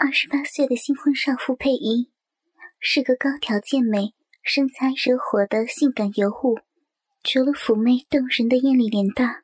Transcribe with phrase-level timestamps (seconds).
[0.00, 2.12] 二十八岁的新婚少妇佩仪，
[2.78, 6.60] 是个高挑健美、身材惹火的性感尤物。
[7.24, 9.42] 除了妩媚动人的艳丽脸蛋，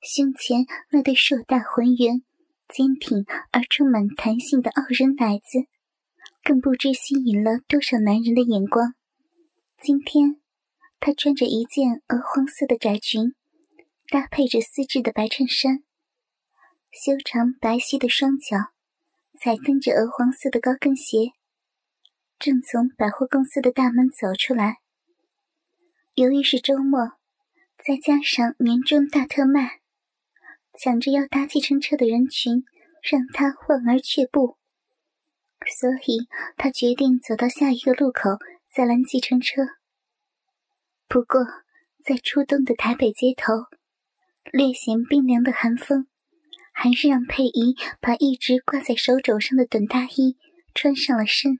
[0.00, 2.22] 胸前那对硕大浑圆、
[2.66, 5.68] 坚挺而充满弹性的傲人奶子，
[6.42, 8.94] 更不知吸引了多少男人的眼光。
[9.78, 10.40] 今天，
[11.00, 13.34] 她穿着一件鹅黄色的窄裙，
[14.08, 15.84] 搭配着丝质的白衬衫，
[16.90, 18.72] 修长白皙的双脚。
[19.38, 21.32] 踩蹬着鹅黄色的高跟鞋，
[22.38, 24.78] 正从百货公司的大门走出来。
[26.14, 27.12] 由于是周末，
[27.84, 29.80] 再加上年终大特卖，
[30.78, 32.64] 抢着要搭计程车的人群
[33.02, 34.56] 让他望而却步，
[35.66, 36.26] 所以
[36.56, 38.38] 他决定走到下一个路口
[38.70, 39.62] 再拦计程车。
[41.06, 41.44] 不过，
[42.02, 43.52] 在初冬的台北街头，
[44.50, 46.08] 略显冰凉的寒风。
[46.78, 50.36] 还是让佩仪把一直挂在手肘上的短大衣
[50.74, 51.58] 穿上了身。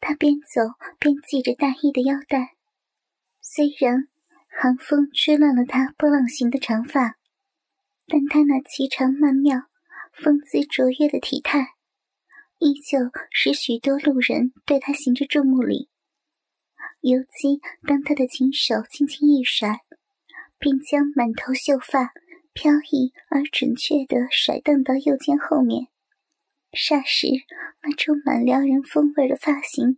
[0.00, 2.56] 她边走边系着大衣的腰带。
[3.40, 4.08] 虽然
[4.48, 7.14] 寒风吹乱了她波浪形的长发，
[8.08, 9.68] 但她那颀长曼妙、
[10.12, 11.74] 风姿卓越的体态，
[12.58, 12.98] 依旧
[13.30, 15.88] 使许多路人对她行着注目礼。
[17.02, 19.78] 尤其当她的琴手轻轻一甩，
[20.58, 22.10] 便将满头秀发。
[22.60, 25.86] 飘逸而准确地甩荡到右肩后面，
[26.72, 27.26] 霎时，
[27.82, 29.96] 那充满撩人风味的发型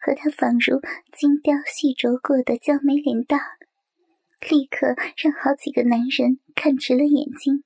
[0.00, 0.80] 和她仿如
[1.12, 3.40] 精雕细琢过的娇美脸蛋，
[4.48, 7.64] 立刻让好几个男人看直了眼睛。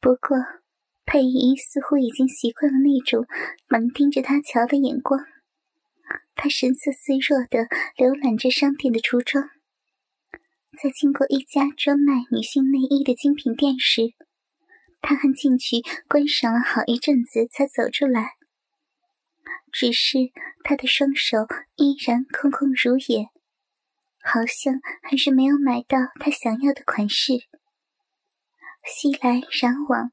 [0.00, 0.36] 不过，
[1.04, 3.26] 佩仪似乎已经习惯了那种
[3.66, 5.18] 猛盯着他瞧的眼光，
[6.36, 7.66] 她神色自若地
[7.96, 9.50] 浏览着商店的橱窗。
[10.74, 14.14] 在经过一家专卖女性内衣的精品店时，
[15.00, 18.32] 他还进去观赏了好一阵子，才走出来。
[19.72, 20.18] 只是
[20.62, 23.28] 他的双手依然空空如也，
[24.22, 27.32] 好像还是没有买到他想要的款式。
[28.84, 30.12] 熙来攘往、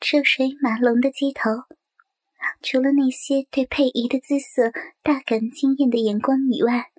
[0.00, 1.64] 车水马龙的街头，
[2.62, 4.72] 除了那些对佩仪的姿色
[5.02, 6.90] 大感惊艳的眼光以外，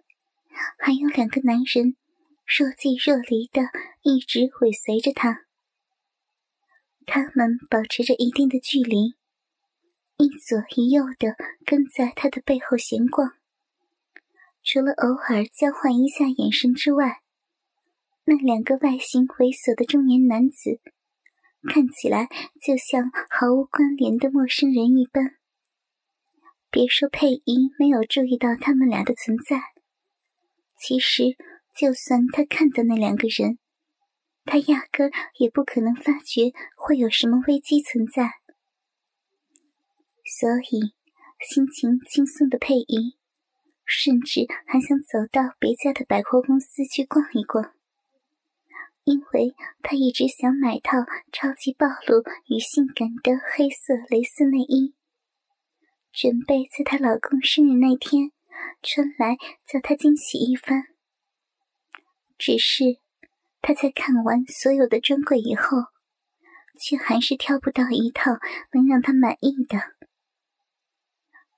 [0.77, 1.95] 还有两个男人。
[2.49, 3.61] 若即若离的
[4.01, 5.45] 一直尾随着他，
[7.05, 9.13] 他们保持着一定的距离，
[10.17, 13.33] 一左一右的跟在他的背后闲逛。
[14.63, 17.21] 除了偶尔交换一下眼神之外，
[18.25, 20.81] 那两个外形猥琐的中年男子，
[21.71, 25.35] 看起来就像毫无关联的陌生人一般。
[26.71, 29.61] 别说佩仪没有注意到他们俩的存在，
[30.75, 31.37] 其实。
[31.79, 33.57] 就算他看到那两个人，
[34.43, 38.31] 他压根也不可能发觉会有什么危机存在。
[40.25, 40.91] 所以，
[41.39, 43.15] 心情轻松的佩仪，
[43.85, 47.73] 甚至还想走到别家的百货公司去逛一逛，
[49.05, 50.97] 因为她一直想买套
[51.31, 54.95] 超级暴露与性感的黑色蕾丝内衣，
[56.11, 58.33] 准备在她老公生日那天
[58.81, 60.83] 穿来叫他惊喜一番。
[62.39, 62.99] 只是，
[63.61, 65.77] 他在看完所有的专柜以后，
[66.79, 68.31] 却还是挑不到一套
[68.71, 69.77] 能让他满意的。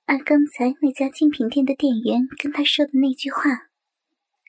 [0.06, 3.70] 而刚才那家精品店的店员跟他说的那句话：“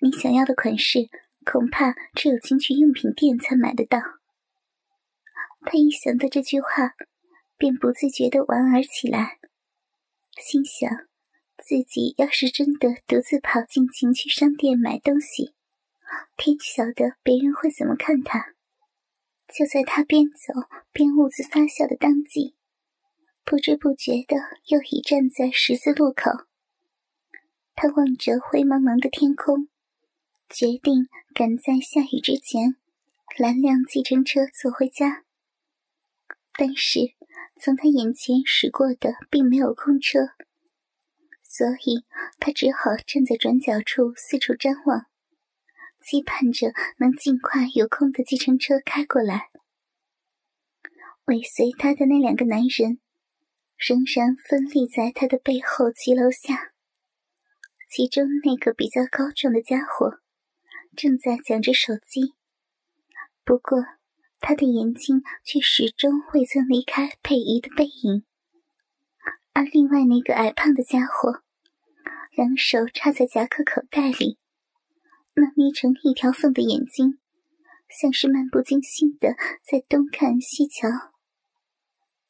[0.02, 1.08] 你想要的款式，
[1.46, 4.00] 恐怕只有情趣用品店才买得到。”
[5.62, 6.96] 他一想到这句话，
[7.58, 9.38] 便不自觉地莞尔起来，
[10.42, 10.90] 心想：
[11.64, 15.54] 自己要是真的独自跑进情趣商店买东西，
[16.38, 18.54] 天晓得别人会怎么看他！
[19.48, 22.56] 就在他边走边兀自发笑的当即，
[23.44, 26.32] 不知不觉的又已站在十字路口。
[27.76, 29.68] 他望着灰蒙蒙的天空，
[30.50, 32.78] 决定赶在下雨之前
[33.38, 35.24] 拦辆计程车走回家。
[36.56, 37.14] 但是
[37.60, 40.30] 从他眼前驶过的并没有空车，
[41.44, 42.06] 所以
[42.40, 45.08] 他只好站在转角处四处张望。
[46.04, 49.50] 期盼着能尽快有空的计程车开过来。
[51.26, 53.00] 尾随他的那两个男人，
[53.78, 56.74] 仍然分立在他的背后骑楼下。
[57.90, 60.20] 其中那个比较高壮的家伙，
[60.96, 62.34] 正在讲着手机，
[63.46, 63.86] 不过
[64.40, 68.26] 他的眼睛却始终未曾离开佩仪的背影。
[69.54, 71.44] 而另外那个矮胖的家伙，
[72.32, 74.40] 两手插在夹克口袋里。
[75.36, 77.20] 那眯成一条缝的眼睛，
[77.90, 80.88] 像是漫不经心的在东看西瞧。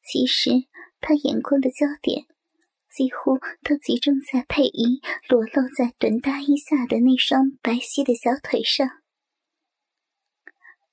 [0.02, 0.52] 其实
[1.00, 2.26] 他眼光的焦点
[2.90, 8.88] 几乎都集中在佩仪裸露在短大衣下的那双白皙的小腿上。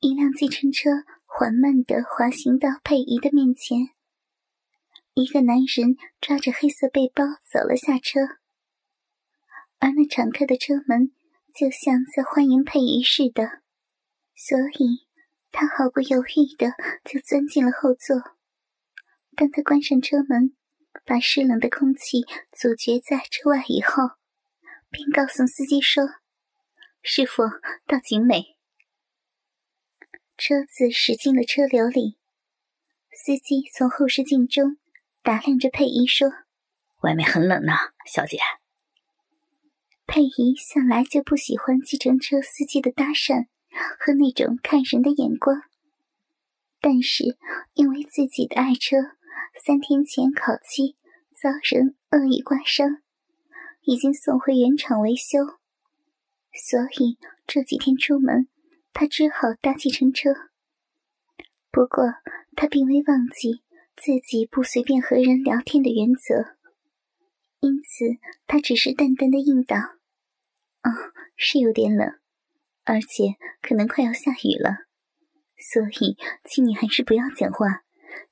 [0.01, 0.91] 一辆计程车
[1.27, 3.91] 缓慢的滑行到佩仪的面前，
[5.15, 8.21] 一个男人抓着黑色背包走了下车，
[9.79, 11.13] 而那敞开的车门
[11.61, 13.61] 就像在欢迎佩仪似的，
[14.35, 15.07] 所以
[15.51, 16.73] 他毫不犹豫的
[17.05, 18.17] 就钻进了后座。
[19.37, 20.57] 当他关上车门，
[21.05, 24.05] 把湿冷的空气阻绝在车外以后，
[24.89, 26.03] 便告诉司机说
[27.05, 27.43] ：“师傅，
[27.87, 28.57] 到景美。”
[30.39, 32.17] 车子驶进了车流里，
[33.13, 34.79] 司机从后视镜中
[35.23, 36.27] 打量着佩仪说
[37.05, 37.75] ：“外面很冷呢，
[38.07, 38.39] 小姐。”
[40.13, 43.47] 佩仪向来就不喜欢计程车司机的搭讪
[44.01, 45.63] 和那种看人的眼光，
[46.81, 47.39] 但是
[47.75, 48.97] 因为自己的爱车。
[49.65, 50.97] 三天前烤漆
[51.33, 53.03] 遭人恶意刮伤，
[53.83, 55.39] 已经送回原厂维修，
[56.55, 57.17] 所以
[57.47, 58.49] 这几天出门，
[58.93, 60.31] 他只好搭计程车。
[61.71, 62.05] 不过
[62.57, 63.63] 他并未忘记
[63.97, 66.57] 自己不随便和人聊天的原则，
[67.61, 68.19] 因此
[68.49, 69.77] 他只是淡淡的应道
[70.83, 70.91] ：“哦，
[71.37, 72.19] 是有点冷，
[72.85, 74.87] 而且可能快要下雨了，
[75.57, 77.83] 所以请你还是不要讲话。”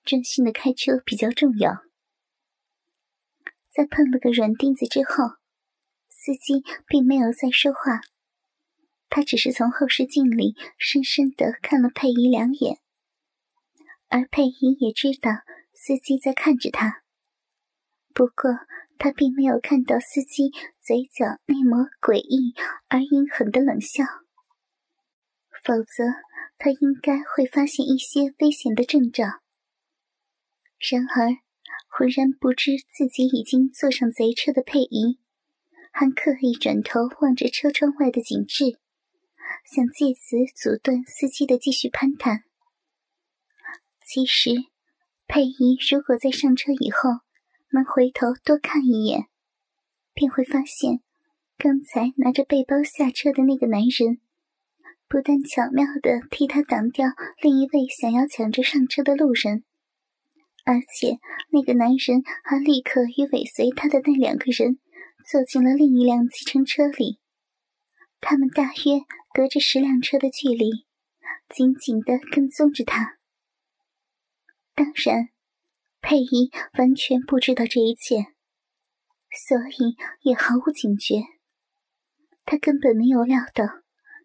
[0.04, 1.84] 专心的开车比较重要。
[3.68, 5.36] 在碰了个软钉子之后，
[6.08, 8.00] 司机并没有再说话，
[9.10, 12.80] 他只是从后视镜里深深的看了佩仪两眼，
[14.08, 15.42] 而佩仪也知道
[15.74, 17.02] 司机在看着他。
[18.18, 18.50] 不过，
[18.98, 20.50] 他并没有看到司机
[20.80, 22.52] 嘴角那抹诡异
[22.88, 24.02] 而阴狠的冷笑，
[25.62, 26.02] 否则
[26.58, 29.24] 他应该会发现一些危险的征兆。
[30.80, 31.38] 然而，
[31.86, 35.20] 浑然不知自己已经坐上贼车的佩仪，
[35.92, 38.80] 还刻意转头望着车窗外的景致，
[39.64, 42.42] 想借此阻断司机的继续攀谈。
[44.04, 44.50] 其实，
[45.28, 47.20] 佩仪如果在上车以后
[47.70, 49.26] 能回头多看一眼，
[50.14, 51.00] 便会发现，
[51.56, 54.20] 刚才拿着背包下车的那个男人，
[55.08, 57.08] 不但巧妙地替他挡掉
[57.42, 59.64] 另一位想要抢着上车的路人。
[60.64, 61.18] 而且，
[61.50, 64.78] 那个男人还立刻与尾随他的那两个人
[65.30, 67.18] 坐进了另一辆计程车里。
[68.20, 69.00] 他们大约
[69.32, 70.84] 隔着十辆车的距离，
[71.48, 73.16] 紧紧地跟踪着他。
[74.74, 75.30] 当然，
[76.00, 78.26] 佩仪完全不知道这一切，
[79.30, 81.22] 所以也毫无警觉。
[82.44, 83.64] 他根本没有料到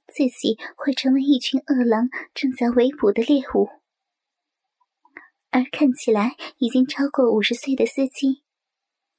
[0.07, 3.69] 自己会成为一群饿狼正在围捕的猎物。
[5.49, 8.43] 而看起来已经超过五十岁的司机，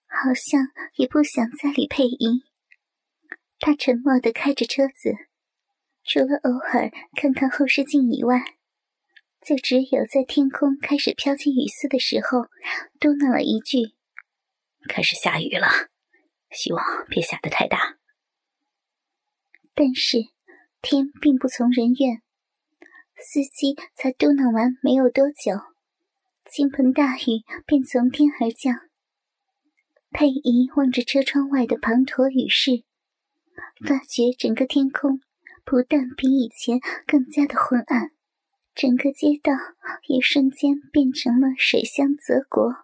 [0.06, 2.42] 好像也不想再理佩仪。
[3.60, 5.14] 他沉默地开着车子，
[6.02, 8.56] 除了偶尔看看后视镜以外，
[9.44, 12.46] 就只有在天空开始飘起雨丝的时候，
[12.98, 13.94] 嘟囔了一句
[14.88, 15.68] ：“开始下雨了，
[16.50, 17.98] 希望别下得太大。”
[19.76, 20.18] 但是
[20.80, 22.22] 天并不从人愿，
[23.16, 25.60] 司机才嘟囔完没有多久。
[26.50, 28.74] 倾盆大雨便从天而降。
[30.10, 32.84] 佩仪望着车窗外的滂沱雨势，
[33.86, 35.20] 发觉整个天空
[35.64, 38.12] 不但比以前更加的昏暗，
[38.74, 39.52] 整个街道
[40.08, 42.74] 也瞬间变成了水乡泽国。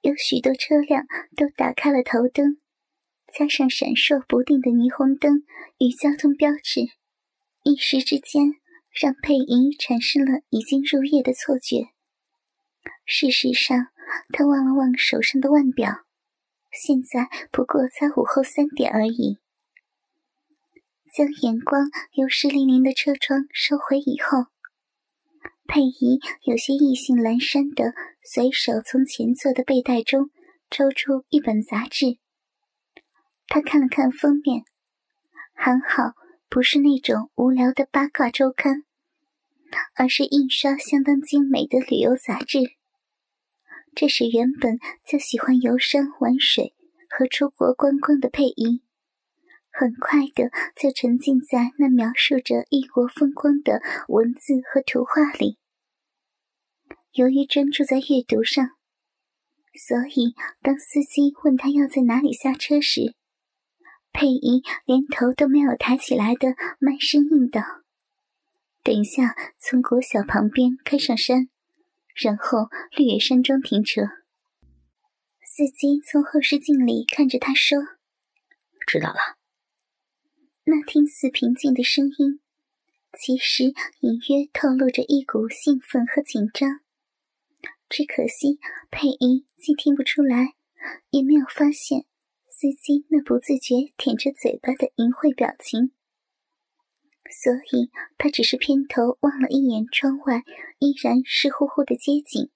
[0.00, 2.58] 有许多车辆都打开了头灯，
[3.32, 5.44] 加上闪烁不定的霓虹灯
[5.78, 6.80] 与交通标志，
[7.62, 8.52] 一时之间
[8.90, 11.90] 让佩仪产生了已经入夜的错觉。
[13.06, 13.86] 事实上，
[14.32, 16.04] 他望了望手上的腕表，
[16.72, 19.38] 现在不过才午后三点而已。
[21.14, 24.48] 将眼光由湿淋淋的车窗收回以后，
[25.66, 30.30] 佩仪有些意兴阑珊的随手从前座的背带中
[30.70, 32.18] 抽出一本杂志。
[33.48, 34.64] 他看了看封面，
[35.54, 36.12] 还好
[36.48, 38.84] 不是那种无聊的八卦周刊，
[39.96, 42.60] 而是印刷相当精美的旅游杂志。
[43.94, 44.78] 这是原本
[45.08, 46.74] 就喜欢游山玩水
[47.10, 48.82] 和出国观光的佩仪，
[49.76, 55.58] 很快的就沉浸在那描述着异国风光的文字和图画里。
[57.14, 58.68] 由于专注在阅读上，
[59.74, 63.16] 所以当司机问他要在哪里下车时，
[64.12, 67.60] 佩仪连头都没有抬起来的慢声应道
[68.84, 71.48] ：“等一下，从国小旁边开上山。”
[72.14, 74.02] 然后绿野山庄停车。
[75.44, 77.78] 司机从后视镜里看着他说
[78.86, 79.18] ：“知道了。”
[80.66, 82.40] 那听似平静的声音，
[83.18, 83.64] 其实
[84.00, 86.80] 隐约透露着一股兴奋和紧张。
[87.90, 88.58] 只可惜
[88.90, 90.54] 佩仪既听不出来，
[91.10, 92.06] 也没有发现
[92.48, 95.92] 司机那不自觉舔着嘴巴的淫秽表情，
[97.30, 100.42] 所以他只是偏头望了一眼窗外
[100.78, 102.50] 依然湿乎乎的街景。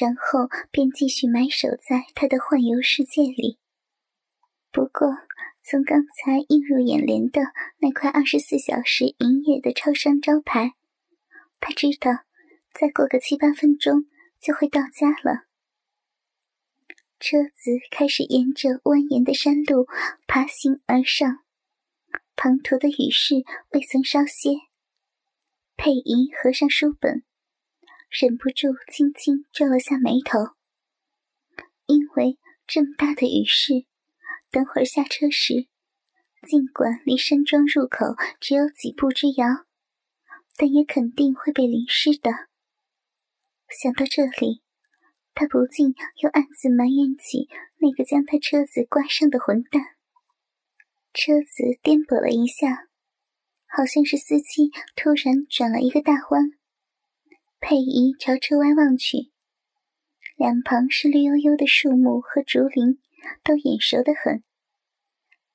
[0.00, 3.58] 然后便继续埋首在他的幻游世界里。
[4.70, 5.08] 不过，
[5.70, 7.42] 从刚才映入眼帘的
[7.76, 10.72] 那块二十四小时营业的超商招牌，
[11.60, 12.24] 他知道，
[12.72, 14.06] 再过个七八分钟
[14.40, 15.44] 就会到家了。
[17.20, 19.86] 车子开始沿着蜿蜒的山路
[20.26, 21.44] 爬行而上，
[22.34, 23.34] 滂沱的雨势
[23.72, 24.52] 未曾稍歇。
[25.76, 27.24] 佩仪合上书本。
[28.08, 30.54] 忍不住轻轻皱了下眉头，
[31.84, 33.84] 因为这么大的雨势，
[34.50, 35.68] 等会儿下车时，
[36.48, 39.66] 尽管离山庄入口只有几步之遥，
[40.56, 42.30] 但也肯定会被淋湿的。
[43.68, 44.62] 想到这里，
[45.34, 49.82] 他不禁又暗自埋怨起那个将他车子刮伤的混蛋。
[51.12, 52.88] 车子颠簸了一下，
[53.66, 56.52] 好像是司机突然转了一个大弯。
[57.60, 59.32] 佩仪朝车外望去，
[60.38, 63.00] 两旁是绿油油的树木和竹林，
[63.42, 64.44] 都眼熟得很。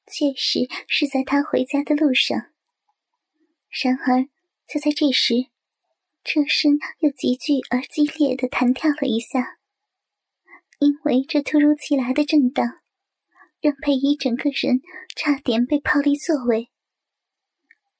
[0.05, 2.51] 确实是在他回家的路上。
[3.81, 4.25] 然而，
[4.67, 5.45] 就在这时，
[6.25, 9.57] 车身又急剧而激烈的弹跳了一下，
[10.79, 12.81] 因为这突如其来的震荡，
[13.61, 14.81] 让佩仪整个人
[15.15, 16.69] 差点被抛离座位。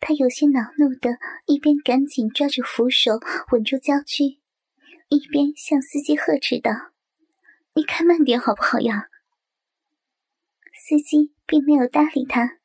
[0.02, 3.14] 他有些恼怒的，一边赶紧抓住扶手
[3.54, 4.43] 稳住焦躯，
[5.14, 6.72] 一边向司机呵斥道
[7.76, 9.10] ：“你开慢点好不好呀？”
[10.76, 12.58] 司机并没有搭理他，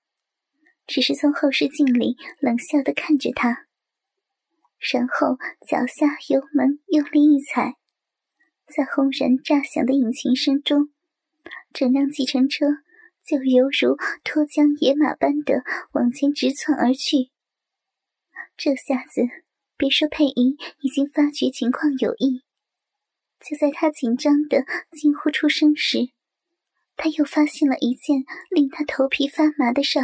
[0.87, 3.67] 只是从后视镜里冷笑的看着他，
[4.93, 5.37] 然后
[5.67, 7.77] 脚下油门用力一踩，
[8.67, 10.91] 在轰然炸响的引擎声中，
[11.73, 12.67] 整辆计程车。
[13.29, 15.63] 就犹如脱缰野马般的
[15.93, 17.31] 往前直窜而去。
[18.57, 19.21] 这下子，
[19.79, 22.43] 别说佩仪已经发觉情况有异，
[23.39, 26.11] 就在他紧张的惊呼出声时，
[26.97, 30.01] 他又发现了一件令他头皮发麻的事：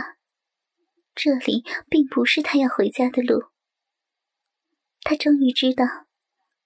[1.13, 3.47] 这里并不是他要回家的路。
[5.03, 5.85] 他终于知道，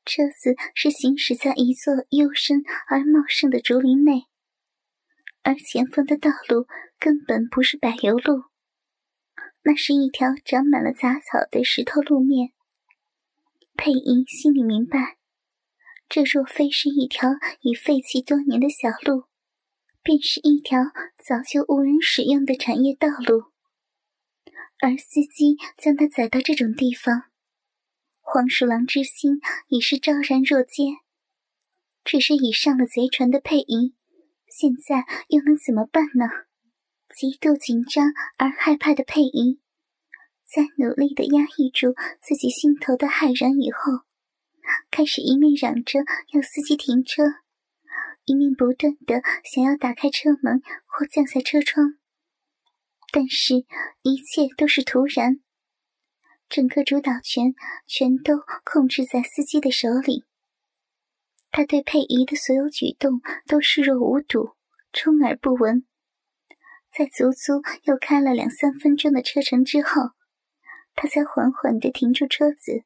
[0.04, 4.24] 车子是行驶在一座幽深而茂盛的竹林内。
[5.42, 6.66] 而前方的道路
[6.98, 8.44] 根本不是柏油路，
[9.62, 12.52] 那是一条长满了杂草的石头路面。
[13.80, 15.18] 佩仪心里明白，
[16.08, 17.30] 这若非是一条
[17.60, 19.26] 已废弃多年的小路，
[20.02, 20.80] 便是一条
[21.16, 23.52] 早就无人使用的产业道路。
[24.80, 27.30] 而司机将他载到这种地方，
[28.20, 30.82] 黄鼠狼之心已是昭然若揭。
[32.04, 33.94] 只是已上了贼船的佩仪。
[34.48, 36.26] 现在又能怎么办呢？
[37.14, 39.60] 极度紧张而害怕的佩仪，
[40.50, 44.06] 在努力的压抑住自己心头的骇然以后，
[44.90, 46.00] 开始一面嚷着
[46.32, 47.22] 要司机停车，
[48.24, 51.98] 一面不断的想要打开车门或降下车窗。
[53.12, 53.66] 但是，
[54.02, 55.40] 一切都是徒然，
[56.48, 57.54] 整个主导权
[57.86, 60.24] 全都控制在司机的手里。
[61.50, 64.52] 他对佩仪的所有举动都视若无睹，
[64.94, 65.86] 充耳不闻。
[66.90, 70.12] 在足足又开了两三分钟的车程之后，
[71.00, 72.82] 他才缓缓地停住车子，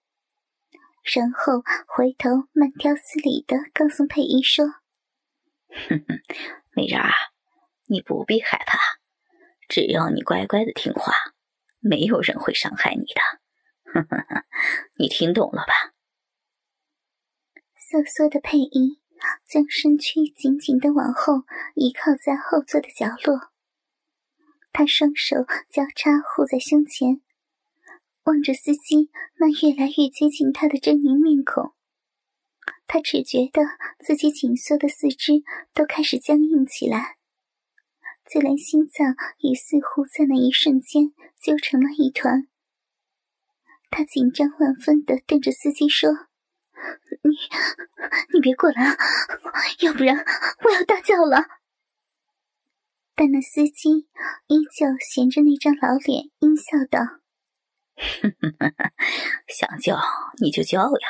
[1.14, 4.66] 然后回头慢条斯理地告诉佩仪说
[5.88, 6.21] ：“哼哼，
[6.76, 7.11] 美人儿，
[7.87, 8.78] 你不必害怕，
[9.66, 11.14] 只要你乖乖的听话，
[11.81, 13.23] 没有人会伤害你的。
[13.95, 14.45] 哼哼哼，
[14.99, 15.73] 你听懂了吧？”
[17.81, 19.00] 瑟缩的佩仪
[19.47, 23.50] 将身躯紧紧的往后倚靠在后座的角落，
[24.71, 27.23] 他双手交叉护在胸前，
[28.25, 31.75] 望着司机那越来越接近他的狰狞面孔，
[32.87, 33.62] 他只觉得
[34.05, 37.19] 自己紧缩的四肢都开始僵硬起来，
[38.31, 42.49] 就连心脏也似乎在那一瞬间揪成了一团。
[43.91, 46.11] 他紧张万分的对着司机说。
[47.23, 47.37] 你，
[48.35, 48.97] 你别过来，
[49.83, 50.17] 要不然
[50.64, 51.47] 我要大叫了。
[53.14, 54.09] 但那司机
[54.49, 57.21] 依旧闲着那张老脸，阴笑道
[57.97, 58.93] ：“哼哼哼哼
[59.49, 60.01] 想叫
[60.41, 61.09] 你就叫呀，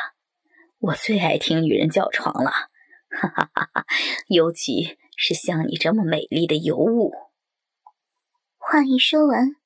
[0.78, 2.50] 我最爱听女人叫床了。
[3.10, 3.86] 哈哈哈哈！
[4.28, 7.12] 尤其是像你这么美丽的尤物。
[8.56, 9.56] 话一说完，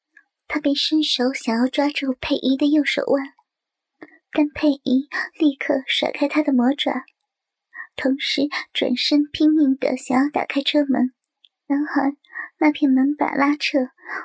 [0.48, 3.34] 他便伸手想要抓住佩仪的右手腕，
[4.32, 5.08] 但佩仪
[5.38, 7.04] 立刻甩开他的魔爪，
[7.94, 8.42] 同时
[8.72, 11.14] 转身拼命的想要打开车门。
[11.68, 12.16] 然而，
[12.58, 13.78] 那片门把拉扯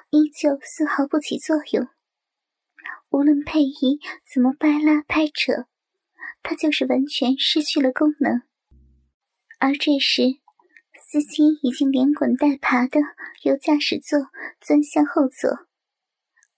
[0.10, 1.88] 依旧丝毫不起作用。
[3.12, 5.66] 无论佩仪怎么掰拉拍扯，
[6.42, 8.42] 它就是完全失去了功能。
[9.60, 10.40] 而这时，
[10.98, 13.02] 司机已经连滚带爬的
[13.44, 14.18] 由驾驶座
[14.62, 15.68] 钻向后座。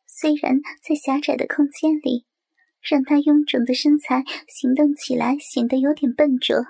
[0.05, 2.27] 虽然在狭窄的空间里，
[2.81, 6.63] 让他臃肿的身材行动起来显得有点笨拙，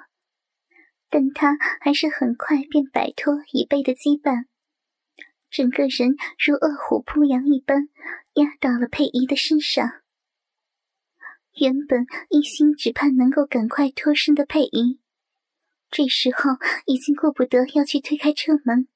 [1.09, 4.45] 但他还是很快便摆脱椅背的羁绊。
[5.51, 7.89] 整个人如饿虎扑羊一般
[8.35, 10.01] 压到了佩仪的身上。
[11.59, 14.99] 原本一心只盼能够赶快脱身的佩仪，
[15.91, 16.51] 这时候
[16.85, 18.87] 已经顾不得要去推开车门，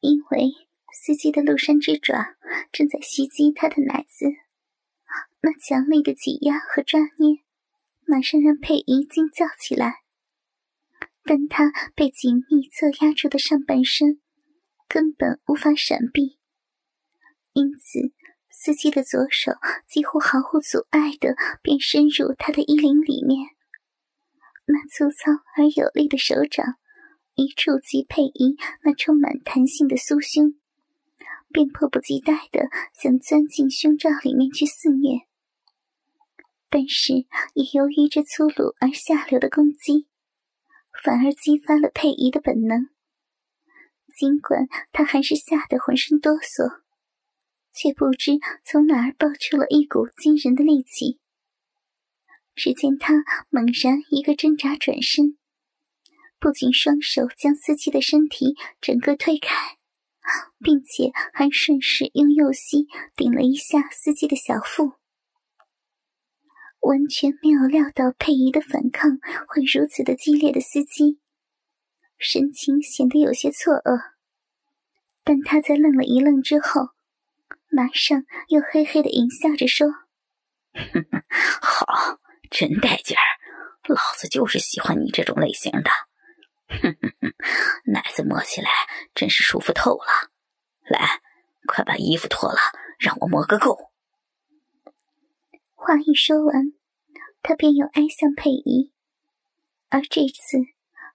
[0.00, 0.52] 因为
[0.92, 2.36] 司机的鹿山之爪
[2.72, 4.26] 正在袭击他的奶子。
[5.42, 7.42] 那强力的挤压和抓捏，
[8.06, 9.96] 马上让佩仪惊叫起来。
[11.24, 14.20] 但他被紧密侧压住的上半身。
[14.88, 16.38] 根本无法闪避，
[17.54, 18.12] 因此
[18.54, 19.52] 司机的左手
[19.88, 23.48] 几乎毫无阻碍的便伸入他的衣领里面。
[24.66, 26.76] 那粗糙而有力的手掌
[27.34, 30.54] 一触及佩仪那充满弹性的酥胸，
[31.50, 35.26] 便迫不及待的想钻进胸罩里面去肆虐。
[36.68, 37.14] 但是
[37.54, 40.06] 也由于这粗鲁而下流的攻击，
[41.02, 42.88] 反而激发了佩仪的本能。
[44.14, 46.81] 尽管他还是吓得浑身哆嗦，
[47.72, 48.32] 却不知
[48.64, 51.18] 从哪儿爆出了一股惊人的力气。
[52.54, 55.38] 只见他猛然一个挣扎转身，
[56.38, 59.78] 不仅双手将司机的身体整个推开，
[60.58, 64.92] 并且还顺势用右膝顶了一下司机的小腹。
[66.80, 71.20] 完全没有料到佩仪的反抗会如此的激烈的司机。
[72.18, 74.12] 神情显得有些错愕，
[75.24, 76.88] 但他在愣了一愣之后，
[77.74, 79.88] 马上又嘿嘿的淫笑着说：
[81.62, 82.18] “好，
[82.50, 83.24] 真带劲儿！
[83.88, 85.90] 老子就是喜欢你这种类型的。
[86.68, 87.32] 哼哼哼，
[87.86, 88.68] 奶子摸起来
[89.14, 90.30] 真是舒服透了。
[90.84, 91.22] 来，
[91.66, 92.58] 快把衣服脱了，
[93.00, 93.90] 让我摸个够。”
[95.74, 96.74] 话一说完，
[97.42, 98.92] 他便又挨向佩仪，
[99.88, 100.58] 而这次。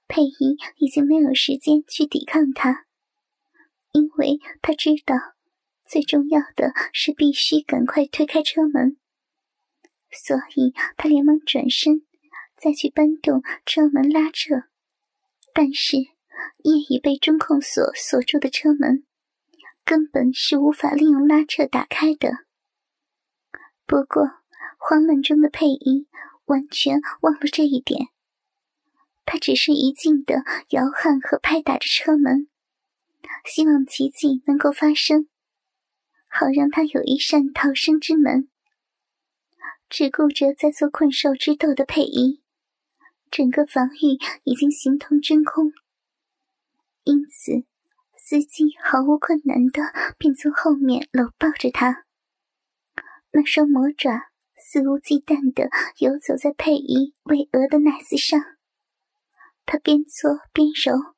[0.10, 2.86] 佩仪已经没有时间去抵抗他，
[3.92, 5.16] 因为他知道
[5.90, 8.98] 最重要的是必须赶快推开车门，
[10.12, 12.06] 所以他连忙转身
[12.56, 14.64] 再去搬动车门拉扯。
[15.54, 19.06] 但是夜已被中控锁锁住的车门，
[19.84, 22.46] 根本是无法利用拉扯打开的。
[23.86, 24.30] 不过
[24.78, 26.08] 慌乱中的佩仪
[26.46, 28.10] 完全忘了这一点。
[29.26, 32.48] 他只是一劲的摇撼和拍打着车门，
[33.46, 35.28] 希望奇迹能够发生，
[36.28, 38.50] 好让他有一扇逃生之门。
[39.90, 42.44] 只顾着在做困兽之斗的佩仪，
[43.32, 45.72] 整个防御已经形同真空，
[47.06, 47.66] 因此
[48.18, 49.82] 司机毫无困难的
[50.18, 52.06] 便从后面搂抱着他，
[53.32, 54.24] 那双魔爪
[54.58, 58.40] 肆无忌惮的游走在佩仪巍峨的奶子上。
[59.66, 61.16] 他边搓边揉，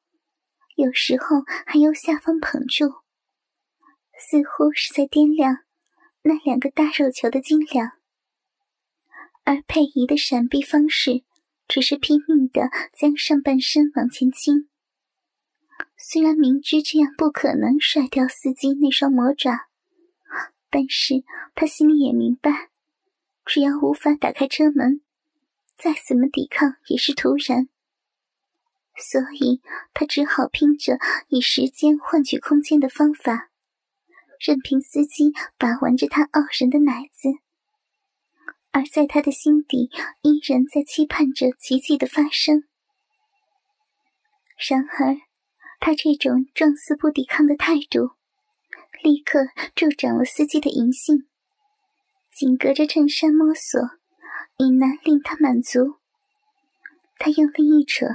[0.76, 2.86] 有时候还由下方捧住，
[4.20, 5.60] 似乎是在掂量
[6.24, 7.94] 那两个大肉球的斤两。
[9.46, 11.24] 而佩仪的闪避方式
[11.68, 14.68] 只是拼命的将上半身往前倾。
[15.98, 19.68] 虽然明知这样不可能甩掉司机那双魔爪，
[20.70, 21.24] 但是
[21.56, 22.70] 他心里也明白，
[23.46, 25.02] 只要无法打开车门，
[25.78, 27.70] 再怎么抵抗也是徒然。
[28.96, 29.62] 所以
[29.94, 33.49] 他只好拼着以时间换取空间的方法，
[34.40, 37.30] 任凭司机把玩着他傲人的奶子，
[38.72, 39.90] 而在他的心底
[40.22, 42.64] 依然在期盼着奇迹的发生。
[44.70, 45.18] 然而，
[45.80, 48.12] 他这种状似不抵抗的态度，
[49.04, 49.40] 立刻
[49.76, 51.28] 助长了司机的淫性，
[52.34, 53.80] 紧隔着衬衫摸索，
[54.58, 55.98] 已难令他满足。
[57.18, 58.06] 他用力一扯。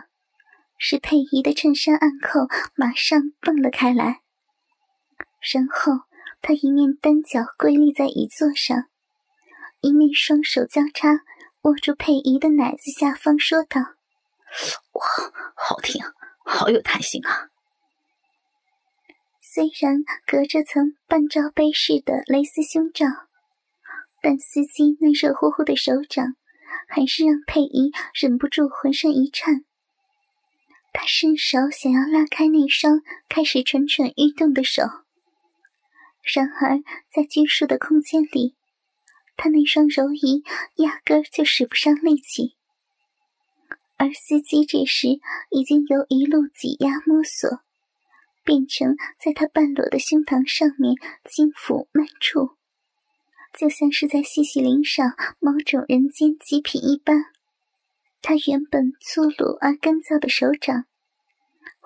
[0.77, 2.41] 使佩仪的衬衫暗扣
[2.75, 4.21] 马上蹦了开来，
[5.41, 6.05] 然后
[6.47, 8.85] 他一面单脚跪立在椅座上，
[9.81, 11.21] 一面双手交叉
[11.63, 13.81] 握住佩仪的奶子下方，说道
[14.93, 15.03] ：“哇，
[15.57, 16.05] 好听，
[16.45, 17.49] 好有弹性啊！
[19.41, 23.07] 虽然隔着层半罩杯式的蕾丝胸罩，
[24.21, 26.35] 但司机那热乎乎的手掌，
[26.87, 29.65] 还是让佩仪忍不住浑身一颤。
[30.93, 34.83] 他伸手想要拉开那双开始蠢蠢欲动的手，
[36.25, 36.81] 然而
[37.13, 38.57] 在拘束的空间里，
[39.37, 40.43] 他那双柔仪
[40.77, 42.57] 压根儿就使不上力气。
[43.97, 47.61] 而司机这时已经由一路挤压摸索。
[48.47, 52.51] 变成在他半裸的胸膛上面轻抚慢触，
[53.59, 57.25] 就像是在细细领赏某种人间极品一般。
[58.21, 60.85] 他原本粗鲁而干燥的手掌，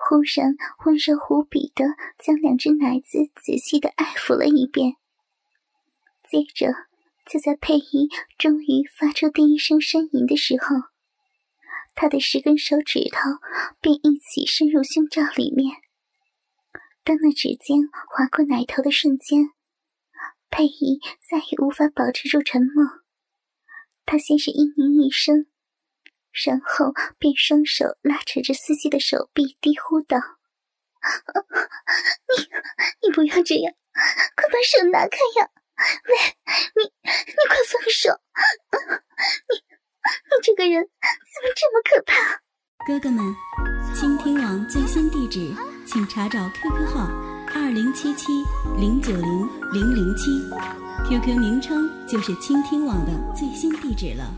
[0.01, 1.85] 忽然温柔无比的
[2.17, 4.95] 将两只奶子仔细的爱抚了一遍。
[6.23, 6.73] 接着，
[7.29, 8.07] 就在佩仪
[8.37, 10.75] 终于发出第一声呻吟的时候，
[11.95, 13.29] 他的十根手指头
[13.81, 15.75] 便一起伸入胸罩里面。
[17.03, 19.49] 当那指尖划过奶头的瞬间，
[20.49, 22.85] 佩仪再也无法保持住沉默。
[24.05, 25.45] 她先是嘤咛一声，
[26.31, 30.17] 然后便双手拉扯着司机的手臂，低呼道
[32.29, 32.47] ：“你，
[33.07, 33.73] 你不要这样，
[34.35, 35.49] 快把手拿开呀！
[36.05, 36.11] 喂，
[36.75, 38.21] 你，你快放手！
[39.49, 39.61] 你，你
[40.43, 42.43] 这个人怎么这么可怕？”
[42.87, 43.35] 哥哥们，
[43.93, 45.53] 倾听网最新地址。
[45.85, 47.09] 请查找 QQ 号
[47.55, 48.45] 二零七七
[48.77, 50.39] 零九零零零七
[51.07, 54.31] ，QQ 名称就是倾听网的最新地址了。